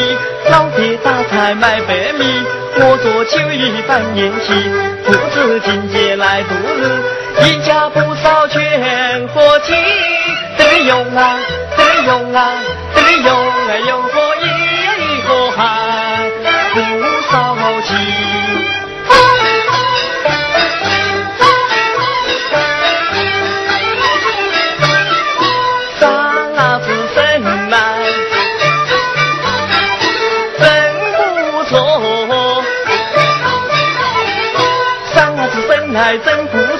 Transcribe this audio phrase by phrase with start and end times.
[0.50, 2.24] 老爹打柴卖白米，
[2.76, 4.52] 我做秋衣办宴席，
[5.04, 6.80] 父子进节来度日，
[7.46, 9.74] 一家不少全和气。
[10.58, 11.38] 得用啊，
[11.76, 12.52] 得用啊，
[12.94, 14.46] 得用啊，用火一
[15.26, 15.62] 个汗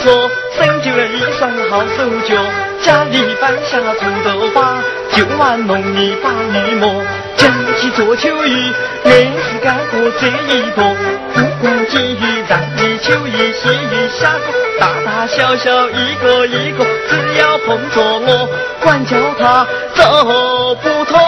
[0.03, 2.34] 真不错，生就了一双好手脚。
[2.83, 7.03] 家里放下锄头把，就玩农泥把泥磨。
[7.36, 8.72] 讲起做秋衣，
[9.05, 10.84] 硬是干过这一多。
[11.33, 18.48] 不管几鱼，让鱼、秋衣、细鱼、虾果，大大小小一个一个，只要碰着我，
[18.83, 21.19] 管叫他走不脱。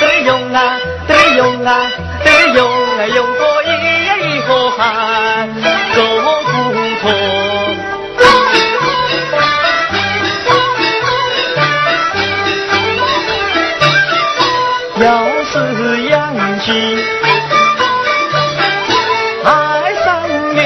[0.00, 1.90] 得用啊，得用啊，
[2.24, 5.79] 得用啊，用过一盒汗。
[15.02, 15.06] 爱
[15.54, 15.64] 上
[20.54, 20.60] 月，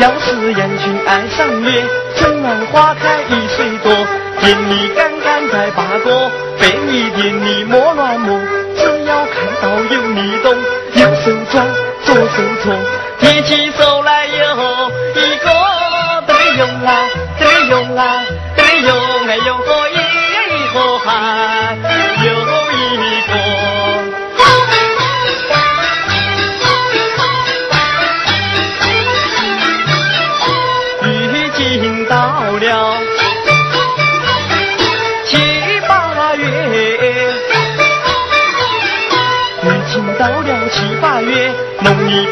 [0.00, 1.84] 要是人群爱上月，
[2.16, 3.94] 春暖花开一岁多，
[4.40, 8.36] 田里干干栽八个，被你店里莫乱摸，
[8.76, 10.52] 只要看到有你动，
[10.94, 11.64] 右手抓，
[12.02, 12.74] 左手搓，
[13.20, 13.63] 提起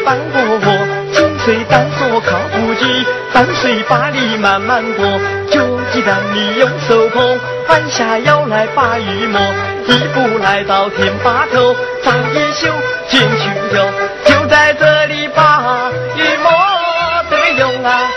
[0.05, 0.71] 翻过活，
[1.11, 5.05] 紧随单说靠不急，伴随把你慢慢过。
[5.49, 9.39] 就鸡蛋你用手捧，弯下腰来把鱼摸。
[9.87, 12.67] 一步来到天坝头，扎一袖
[13.07, 13.85] 进去跳，
[14.25, 16.51] 就在这里把鱼摸。
[17.29, 18.11] 得用啊，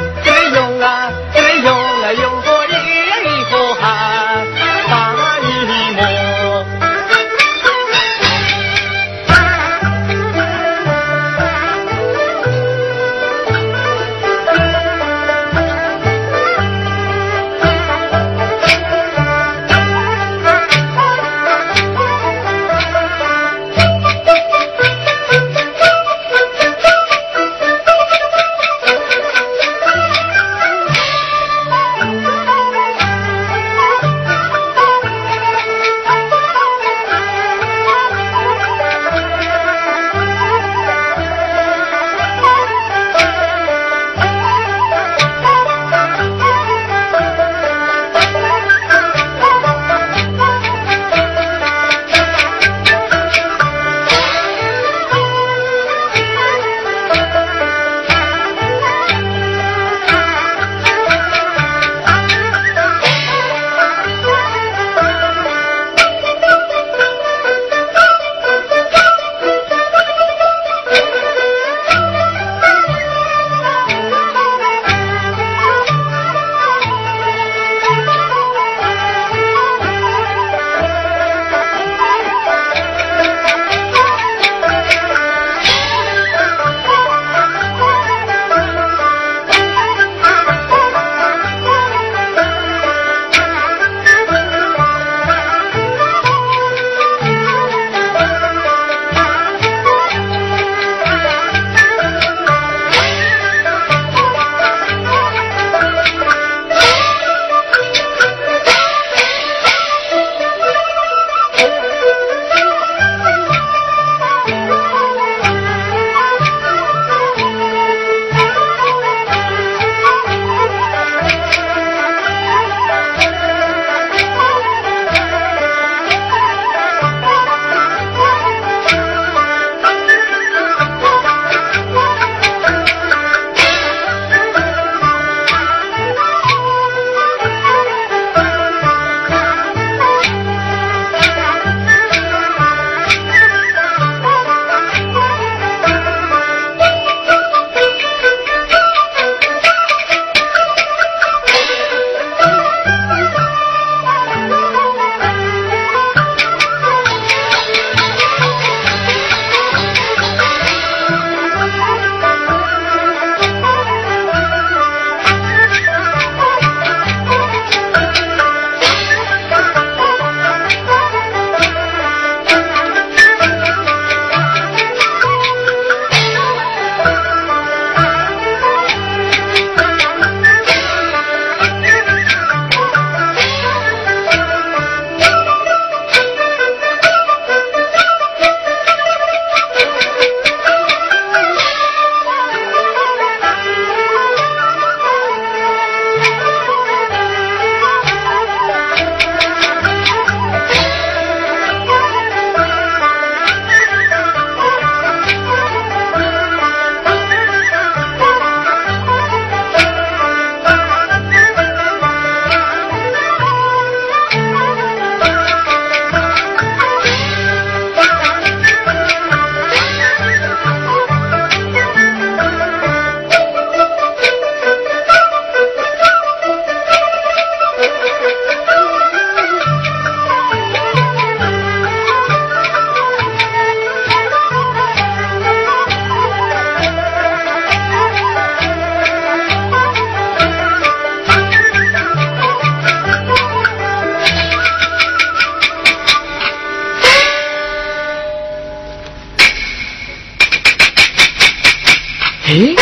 [252.48, 252.76] 哎，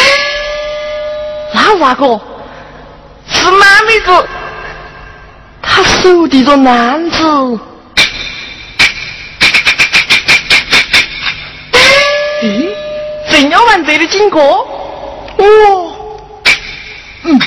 [1.55, 2.21] 那咋个？
[3.27, 4.29] 是哪妹子，
[5.63, 7.17] 她手提着篮子。
[12.43, 12.69] 咦，
[13.31, 14.69] 正要往这里经过，
[15.39, 15.93] 哦，
[17.23, 17.41] 嗯。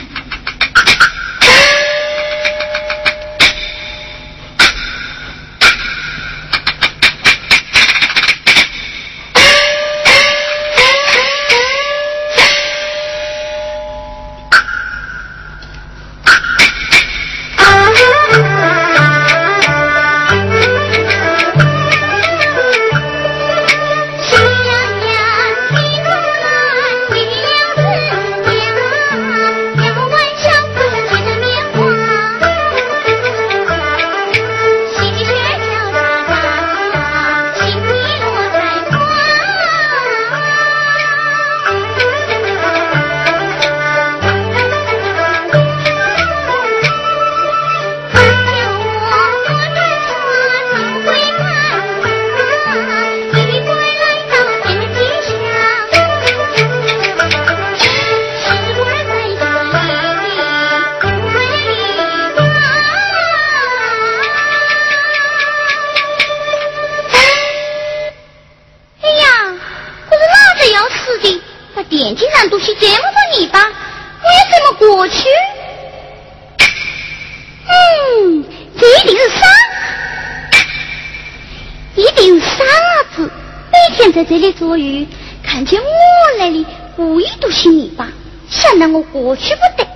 [89.23, 89.87] 过去不得。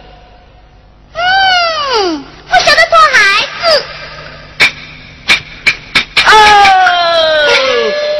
[1.13, 3.19] 嗯，不晓得拖孩
[3.63, 3.83] 子。
[6.25, 6.29] 哦，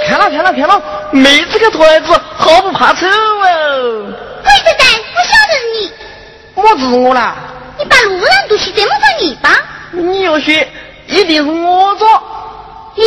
[0.07, 0.81] 看了看了看了，
[1.11, 4.13] 妹子个拖孩子好不怕丑哦。
[4.43, 5.91] 鬼子蛋，不晓得你。
[6.55, 7.35] 么子我啦？
[7.79, 9.57] 你把路上堵些这么多泥巴。
[9.91, 10.67] 你又说，
[11.07, 12.07] 一定是我做。
[12.95, 13.01] 咦，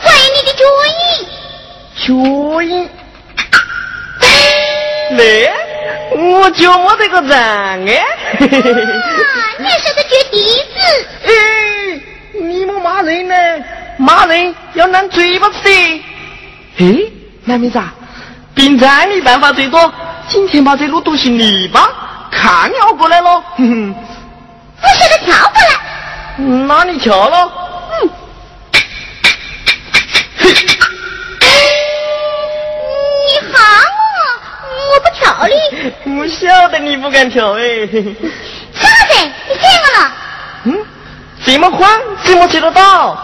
[0.00, 0.92] 怀疑你的脚印。
[2.06, 2.90] 脚印，
[5.16, 5.22] 那
[6.14, 7.30] 我就没这个人
[7.88, 8.04] 哎。
[9.58, 11.06] 你还晓得脚底子？
[11.26, 11.30] 哎，
[12.40, 13.34] 你们骂人呢，
[13.96, 16.04] 骂人要拿嘴巴子的。
[16.78, 16.84] 哎，
[17.44, 17.80] 那妹子，
[18.54, 19.92] 平常你办法最多，
[20.28, 21.88] 今天把这路东西泥巴，
[22.30, 23.40] 看要过来了。
[23.56, 23.94] 哼哼，
[24.82, 25.68] 我晓得跳过来。
[26.66, 27.52] 那你跳了？
[28.02, 28.10] 嗯。
[34.94, 35.91] 我
[36.28, 37.62] 晓得你不敢跳哎。
[37.86, 39.14] 小子？
[39.48, 40.12] 你怎么了？
[40.64, 40.86] 嗯，
[41.44, 43.16] 这么宽怎么接得到？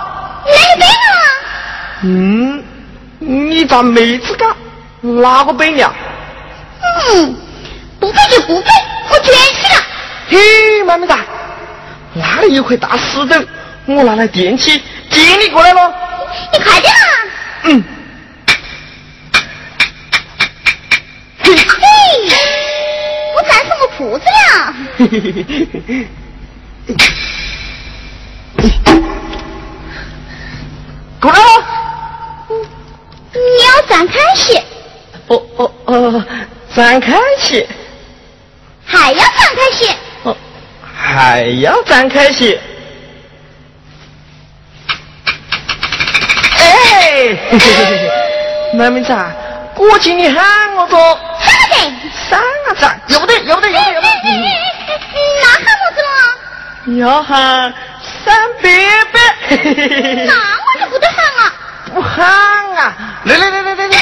[0.44, 0.90] 你来背了？
[2.02, 2.64] 嗯，
[3.18, 4.54] 你咋妹子干？
[5.00, 5.94] 哪个背了？
[7.14, 7.36] 嗯，
[8.00, 8.70] 不背就不背，
[9.10, 9.82] 我卷起了。
[10.28, 11.14] 嘿，妈咪子，
[12.14, 13.40] 那里有块大石头，
[13.86, 15.92] 我拿来垫起，接你过来了。
[16.52, 17.07] 你快点啊！
[23.98, 24.24] 裤子
[24.54, 24.74] 了，
[31.20, 31.44] 过来了。
[33.32, 34.62] 你要展开些。
[35.26, 36.24] 哦哦哦，
[36.76, 37.66] 展开些。
[38.86, 39.92] 还要展开些。
[40.22, 40.36] 哦，
[40.94, 42.56] 还要展开些。
[46.56, 47.36] 哎，
[48.74, 49.12] 妹妹子，
[49.74, 51.18] 过去你喊我做。
[52.28, 54.10] 三啊站，有不得，有不得，有不得，有不得。
[55.42, 56.10] 那喊么子了？
[56.98, 57.72] 要喊
[58.24, 58.26] 三
[58.60, 58.64] 伯
[59.12, 59.14] 伯。
[60.26, 60.32] 那
[60.64, 61.52] 我就不得喊啊。
[61.94, 62.24] 不喊
[62.76, 62.80] 啊！
[63.24, 63.96] 来来来来来来。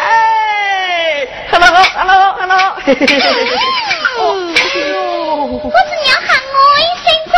[0.00, 2.54] 哎，hello，hello，hello。
[4.18, 4.20] 哦
[5.62, 7.34] 我是你要喊我一声说。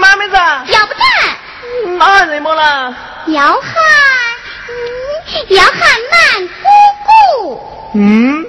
[0.00, 0.32] 妈妹子。
[0.72, 1.00] 要不得。
[1.98, 2.94] 那喊什么了？
[3.28, 4.03] 要喊。
[5.48, 5.80] 要喊
[6.12, 6.66] 满姑
[7.04, 7.60] 姑。
[7.94, 8.44] 嗯，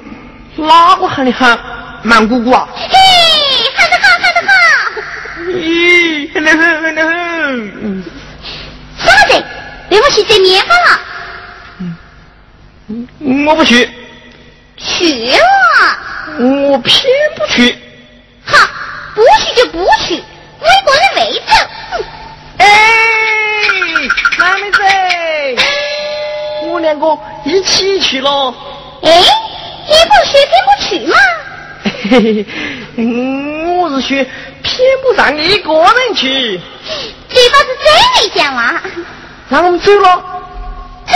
[0.55, 1.59] 哪个喊你喊
[2.03, 2.67] 满姑姑啊？
[2.75, 2.87] 嘿，
[3.75, 4.53] 喊得好，喊得好。
[5.51, 7.13] 咦，喊得很，喊得很。
[7.83, 8.03] 嗯。
[8.97, 9.43] 啥子？
[9.89, 10.99] 对不起，这棉花了。
[12.87, 13.07] 嗯，
[13.45, 13.89] 我不去。
[14.77, 15.37] 去了。
[16.39, 17.03] 我偏
[17.37, 17.75] 不去。
[28.05, 28.53] 去喽。
[29.01, 29.09] 哎，
[29.87, 31.15] 你不说偏不去吗？
[32.09, 32.45] 嘿嘿，
[32.97, 34.09] 嗯，我是说
[34.61, 36.61] 偏不让你一个人去。
[37.29, 37.87] 嘴巴子真
[38.23, 38.81] 没讲话。
[39.49, 40.23] 那我们走了。
[41.07, 41.13] 走。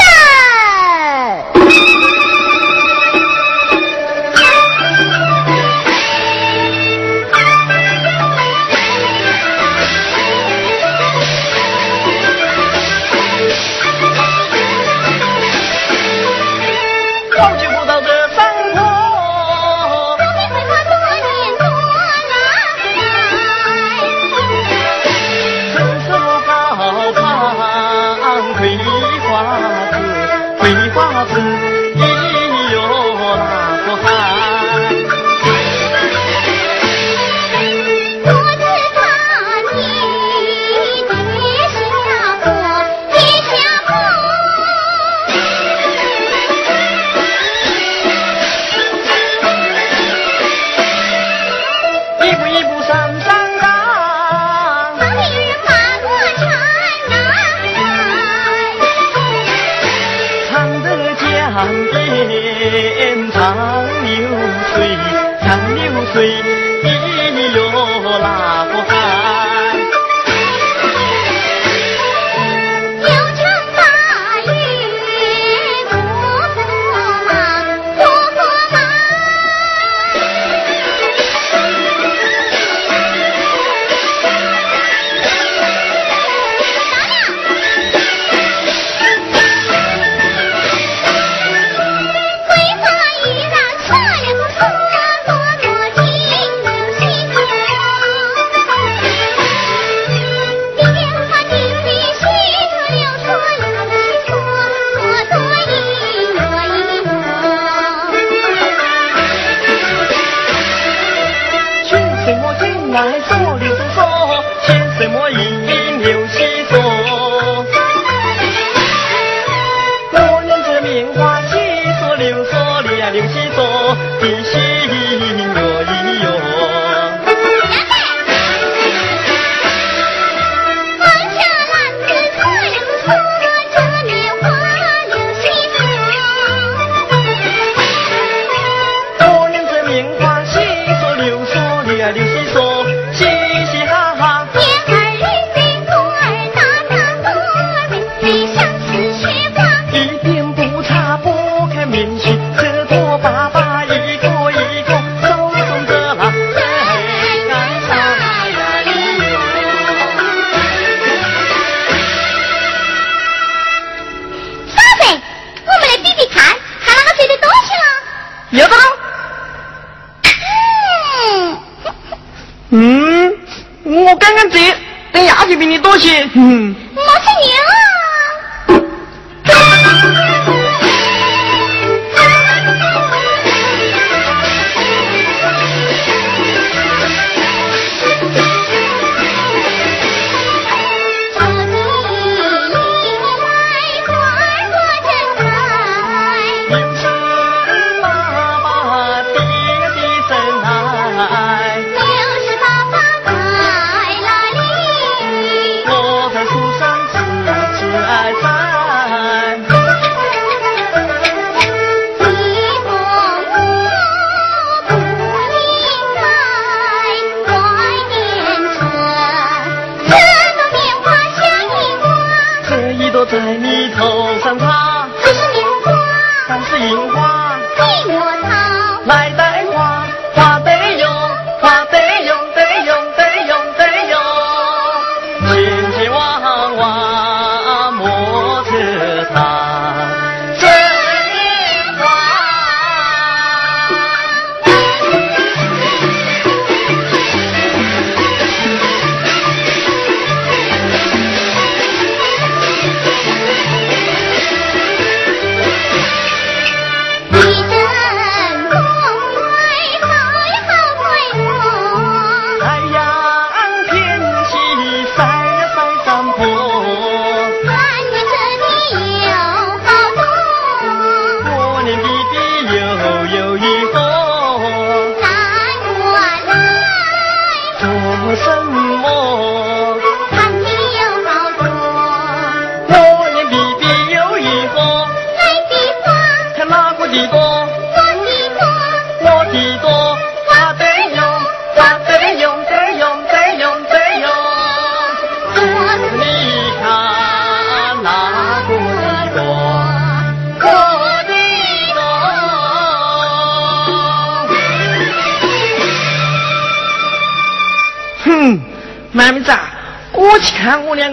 [31.19, 31.68] Father.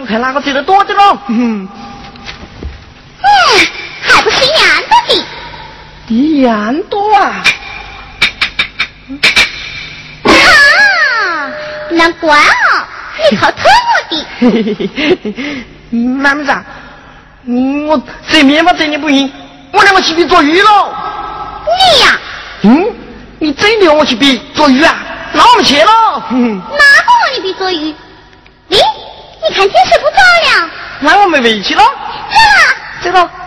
[0.07, 1.19] 看哪个追得多的喽？
[1.29, 1.69] 嗯，
[4.03, 5.25] 还不是一样多的。
[6.09, 7.43] 一样多啊！
[10.23, 10.31] 啊，
[11.91, 12.87] 难怪哦，
[13.31, 14.25] 你好偷我的。
[14.39, 14.89] 嘿嘿嘿
[15.25, 15.65] 嘿，
[17.89, 19.33] 我这面包真的不行，
[19.73, 20.95] 我两个去比捉鱼喽。
[21.65, 22.19] 你呀？
[22.63, 22.87] 嗯，
[23.41, 24.97] 你真的要我去比捉鱼啊？
[25.33, 26.23] 那我们去了。
[26.31, 27.95] 哪个让你比捉鱼？
[29.47, 30.17] 咦，你看天色不早
[30.61, 30.71] 了。
[31.01, 31.83] 那我们回去了。
[33.03, 33.46] 走了。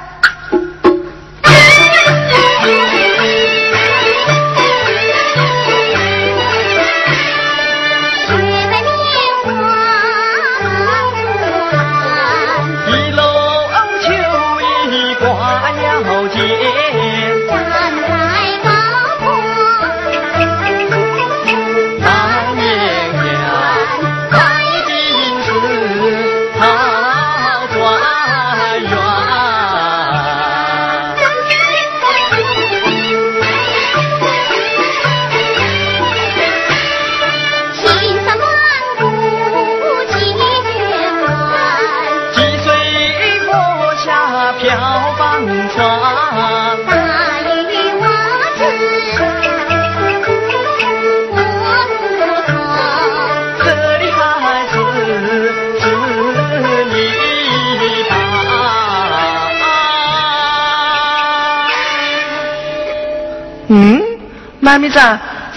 [64.79, 64.99] 妹子，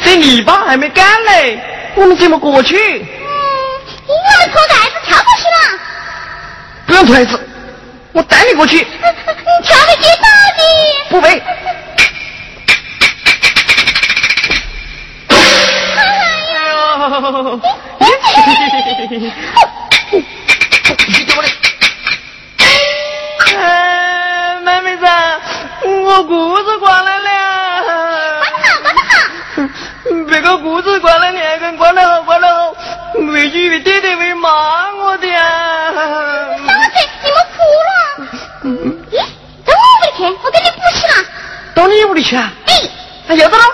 [0.04, 1.58] 这泥巴还没干嘞，
[1.94, 2.76] 我们怎么过去？
[2.76, 3.06] 嗯，
[4.08, 5.56] 我们脱袋子跳过去了。
[6.86, 7.40] 不用脱袋子，
[8.12, 8.78] 我带你过去。
[8.78, 8.84] 你
[9.64, 10.60] 跳会跌倒的。
[11.08, 11.42] 不会。
[15.28, 15.32] 哎
[16.64, 16.68] 呦！
[23.56, 23.60] 哎，
[24.64, 25.04] 妹妹子，
[26.04, 27.11] 我裤子光了了。
[30.52, 32.74] 个裤子光了，两个光了好，光了好，
[33.32, 34.50] 回去越爹爹会骂
[34.96, 35.32] 我的你
[37.30, 37.92] 们哭了？
[39.10, 39.16] 咦，
[39.64, 41.14] 到我屋里去，我给你补习了。
[41.74, 42.52] 到你屋里去啊？
[42.66, 42.72] 哎，
[43.28, 43.64] 那要得了。